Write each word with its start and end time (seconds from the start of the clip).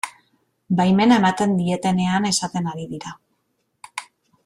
Baimena 0.79 1.19
ematen 1.21 1.53
dietenean 1.59 2.27
esaten 2.33 2.73
ari 2.73 2.89
dira. 2.97 3.15